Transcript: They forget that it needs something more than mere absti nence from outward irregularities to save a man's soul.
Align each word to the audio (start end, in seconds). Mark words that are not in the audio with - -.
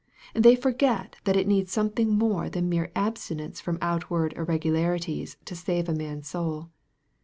They 0.33 0.55
forget 0.55 1.17
that 1.25 1.35
it 1.35 1.45
needs 1.47 1.71
something 1.71 2.09
more 2.17 2.49
than 2.49 2.67
mere 2.67 2.91
absti 2.95 3.35
nence 3.35 3.61
from 3.61 3.77
outward 3.83 4.33
irregularities 4.33 5.37
to 5.45 5.55
save 5.55 5.87
a 5.87 5.93
man's 5.93 6.27
soul. 6.27 6.71